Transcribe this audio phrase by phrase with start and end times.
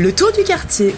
[0.00, 0.94] Le tour du quartier.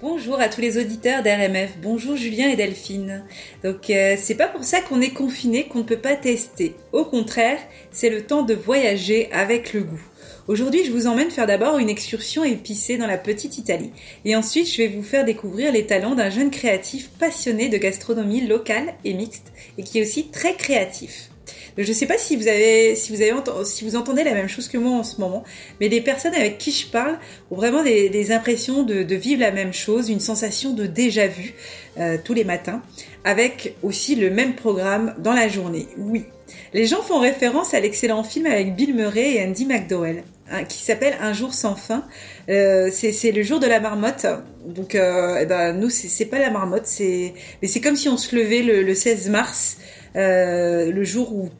[0.00, 1.78] Bonjour à tous les auditeurs d'RMF.
[1.80, 3.22] Bonjour Julien et Delphine.
[3.62, 6.74] Donc euh, c'est pas pour ça qu'on est confiné qu'on ne peut pas tester.
[6.90, 7.60] Au contraire,
[7.92, 10.02] c'est le temps de voyager avec le goût.
[10.48, 13.92] Aujourd'hui, je vous emmène faire d'abord une excursion épicée dans la petite Italie.
[14.24, 18.44] Et ensuite, je vais vous faire découvrir les talents d'un jeune créatif passionné de gastronomie
[18.44, 21.30] locale et mixte et qui est aussi très créatif.
[21.76, 23.32] Je ne sais pas si vous avez, si vous avez,
[23.64, 25.42] si vous entendez la même chose que moi en ce moment,
[25.80, 27.18] mais les personnes avec qui je parle
[27.50, 31.54] ont vraiment des, impressions de, vivre la même chose, une sensation de déjà vu
[31.98, 32.82] euh, tous les matins,
[33.24, 35.88] avec aussi le même programme dans la journée.
[35.98, 36.24] Oui,
[36.72, 40.82] les gens font référence à l'excellent film avec Bill Murray et Andy McDowell hein, qui
[40.82, 42.04] s'appelle Un jour sans fin.
[42.48, 44.26] Euh, c'est le jour de la marmotte.
[44.66, 48.34] Donc, euh, eh ben, nous, c'est pas la marmotte, mais c'est comme si on se
[48.34, 49.78] levait le, le 16 mars,
[50.16, 51.50] euh, le jour où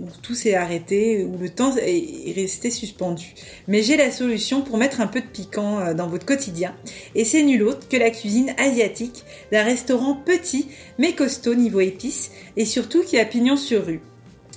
[0.00, 3.34] où tout s'est arrêté, où le temps est resté suspendu.
[3.68, 6.74] Mais j'ai la solution pour mettre un peu de piquant euh, dans votre quotidien.
[7.14, 10.68] Et c'est nul autre que la cuisine asiatique d'un restaurant petit
[10.98, 14.00] mais costaud niveau épices et surtout qui a pignon sur rue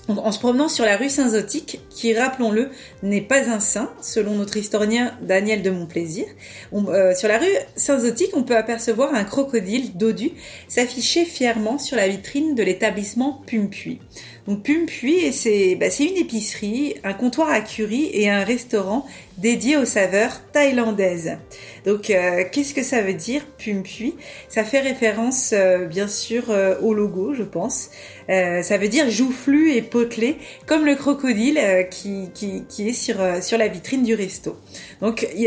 [0.08, 2.70] en se promenant sur la rue Saint-Zotique, qui, rappelons-le,
[3.02, 6.26] n'est pas un saint, selon notre historien Daniel de Montplaisir,
[6.74, 10.32] euh, sur la rue Saint-Zotique, on peut apercevoir un crocodile dodu
[10.68, 14.00] s'afficher fièrement sur la vitrine de l'établissement Pumpuy.
[14.48, 19.08] Donc Pumpuy, c'est bah, une épicerie, un comptoir à curry et un restaurant
[19.40, 21.38] dédié aux saveurs thaïlandaises.
[21.86, 24.14] Donc euh, qu'est-ce que ça veut dire Pumpuy?
[24.50, 26.44] Ça fait référence euh, bien sûr
[26.82, 27.90] au logo, je pense.
[28.28, 31.60] Ça veut dire joufflu et potelé, comme le crocodile
[31.92, 34.58] qui, qui, est sur, sur la vitrine du resto.
[35.02, 35.46] Donc il,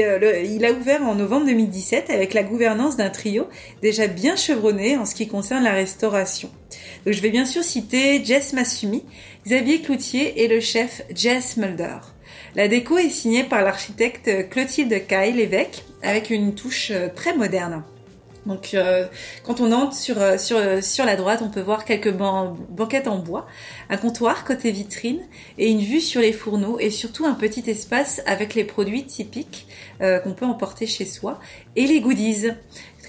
[0.51, 3.48] il a ouvert en novembre 2017 avec la gouvernance d'un trio
[3.83, 6.51] déjà bien chevronné en ce qui concerne la restauration.
[7.05, 9.05] Donc je vais bien sûr citer Jess Massumi,
[9.47, 11.98] Xavier Cloutier et le chef Jess Mulder.
[12.55, 17.85] La déco est signée par l'architecte Clotilde Caille l'évêque avec une touche euh, très moderne.
[18.47, 19.06] Donc euh,
[19.44, 23.18] quand on entre sur, euh, sur, sur la droite, on peut voir quelques banquettes en
[23.18, 23.46] bois,
[23.90, 25.20] un comptoir côté vitrine
[25.58, 29.67] et une vue sur les fourneaux et surtout un petit espace avec les produits typiques
[30.01, 31.40] qu'on peut emporter chez soi
[31.74, 32.46] et les goodies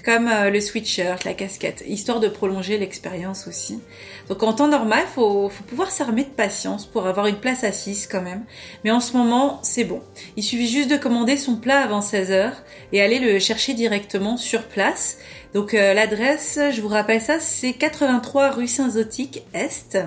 [0.04, 3.80] comme euh, le sweatshirt, la casquette, histoire de prolonger l'expérience aussi.
[4.28, 8.06] Donc en temps normal, faut, faut pouvoir s'armer de patience pour avoir une place assise
[8.06, 8.44] quand même.
[8.84, 10.02] Mais en ce moment, c'est bon.
[10.36, 12.52] Il suffit juste de commander son plat avant 16h
[12.92, 15.18] et aller le chercher directement sur place.
[15.52, 19.98] Donc euh, l'adresse, je vous rappelle ça, c'est 83 rue Saint-Zotique Est.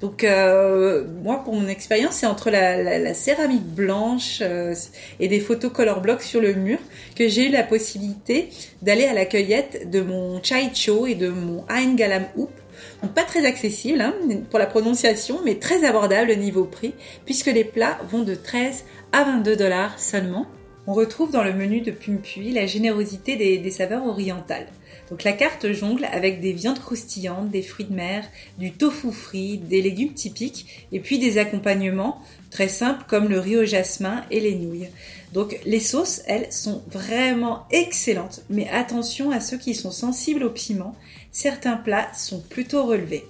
[0.00, 4.74] Donc euh, moi, pour mon expérience, c'est entre la, céramique blanche euh,
[5.20, 6.78] et des photos color block sur le mur
[7.16, 8.48] que j'ai eu la possibilité
[8.80, 12.50] d'aller à la cueillette de mon chai cho et de mon Ein Galam Hoop.
[13.02, 14.14] Donc pas très accessible hein,
[14.48, 16.94] pour la prononciation, mais très abordable au niveau prix,
[17.26, 20.46] puisque les plats vont de 13 à 22 dollars seulement.
[20.90, 24.68] On retrouve dans le menu de Pumpuy la générosité des saveurs orientales.
[25.10, 28.24] Donc la carte jongle avec des viandes croustillantes, des fruits de mer,
[28.56, 33.58] du tofu frit, des légumes typiques et puis des accompagnements très simples comme le riz
[33.58, 34.88] au jasmin et les nouilles.
[35.34, 40.50] Donc les sauces, elles, sont vraiment excellentes, mais attention à ceux qui sont sensibles au
[40.50, 40.96] piment,
[41.32, 43.26] certains plats sont plutôt relevés.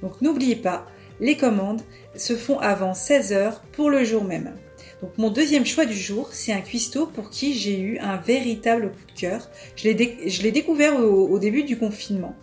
[0.00, 0.86] Donc n'oubliez pas,
[1.20, 1.82] les commandes
[2.16, 4.54] se font avant 16h pour le jour même.
[5.02, 8.92] Donc mon deuxième choix du jour, c'est un cuistot pour qui j'ai eu un véritable
[8.92, 9.50] coup de cœur.
[9.74, 12.36] Je l'ai découvert au, début du confinement.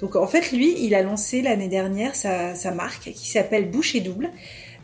[0.00, 4.30] Donc en fait, lui, il a lancé l'année dernière sa, marque qui s'appelle Boucher Double.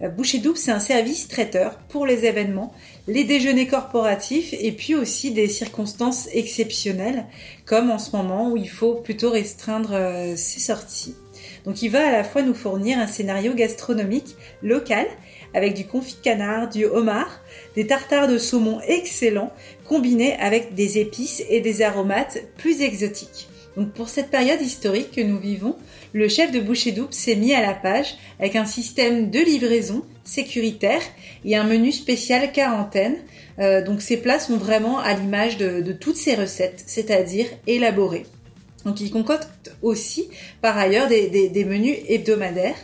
[0.03, 2.73] Euh, Boucher Double, c'est un service traiteur pour les événements,
[3.09, 7.25] les déjeuners corporatifs et puis aussi des circonstances exceptionnelles,
[7.65, 11.17] comme en ce moment où il faut plutôt restreindre euh, ses sorties.
[11.65, 15.07] Donc il va à la fois nous fournir un scénario gastronomique local
[15.57, 17.41] avec du confit de canard, du homard,
[17.75, 19.53] des tartares de saumon excellents
[19.89, 23.49] combinés avec des épices et des aromates plus exotiques.
[23.75, 25.77] Donc pour cette période historique que nous vivons,
[26.13, 30.05] le chef de Boucher Double s'est mis à la page avec un système de livraison
[30.25, 31.03] sécuritaire
[31.47, 33.17] et un menu spécial quarantaine.
[33.59, 38.27] Euh, donc ces plats sont vraiment à l'image de, de toutes ces recettes, c'est-à-dire élaborées.
[38.87, 40.29] Donc il concocte aussi
[40.63, 42.77] par ailleurs des, menus hebdomadaires.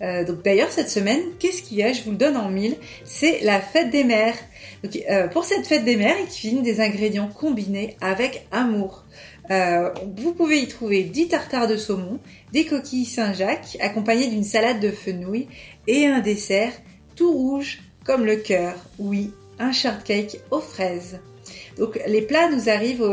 [0.00, 1.92] Euh, donc d'ailleurs cette semaine, qu'est-ce qu'il y a?
[1.92, 2.76] Je vous le donne en mille.
[3.04, 4.36] C'est la fête des mères.
[5.10, 9.04] Euh, pour cette fête des mères, il cuisine des ingrédients combinés avec amour.
[9.50, 12.20] Euh, vous pouvez y trouver 10 tartares de saumon,
[12.52, 15.46] des coquilles Saint-Jacques accompagnées d'une salade de fenouil
[15.86, 16.72] et un dessert
[17.16, 18.76] tout rouge comme le cœur.
[18.98, 21.20] Oui, un shortcake aux fraises.
[21.78, 23.08] Donc les plats nous arrivent,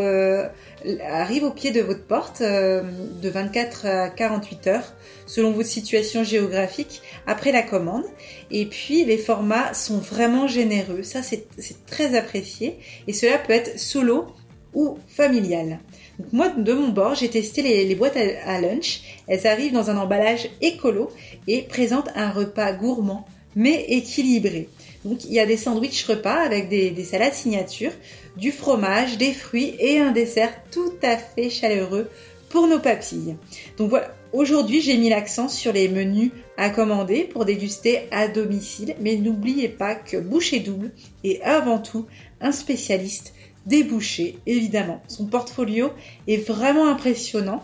[1.10, 4.94] arrivent au pied de votre porte de 24 à 48 heures
[5.26, 8.06] selon votre situation géographique après la commande.
[8.52, 11.48] Et puis les formats sont vraiment généreux, ça c'est
[11.86, 14.28] très apprécié et cela peut être solo
[14.74, 15.80] ou familial.
[16.20, 19.02] Donc moi, de mon bord, j'ai testé les, boîtes à, lunch.
[19.28, 21.10] Elles arrivent dans un emballage écolo
[21.48, 23.26] et présentent un repas gourmand
[23.56, 24.70] mais équilibré.
[25.04, 27.92] Donc il y a des sandwichs repas avec des, des salades signature,
[28.38, 32.10] du fromage, des fruits et un dessert tout à fait chaleureux
[32.50, 33.36] pour nos papilles.
[33.78, 38.96] Donc voilà, aujourd'hui j'ai mis l'accent sur les menus à commander pour déguster à domicile,
[39.02, 40.92] mais n'oubliez pas que Boucher Double
[41.24, 42.06] est avant tout
[42.42, 43.34] un spécialiste
[43.66, 45.02] débouché, évidemment.
[45.08, 45.92] Son portfolio
[46.28, 47.64] est vraiment impressionnant.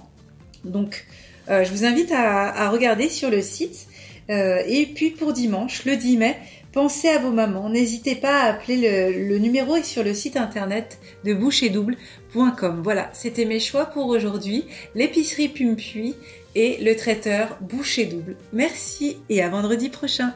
[0.65, 1.05] Donc,
[1.49, 3.87] euh, je vous invite à, regarder sur le site.
[4.29, 6.37] Euh, et puis pour dimanche, le 10 mai,
[6.71, 7.69] pensez à vos mamans.
[7.69, 12.81] N'hésitez pas à appeler le, numéro est sur le site internet de bouchetdouble.com.
[12.83, 14.65] Voilà, c'était mes choix pour aujourd'hui.
[14.95, 16.15] L'épicerie Pumpuy
[16.55, 18.35] et le traiteur Boucher Double.
[18.51, 20.33] Merci et à vendredi prochain.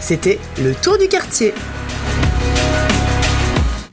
[0.00, 1.52] C'était le tour du quartier.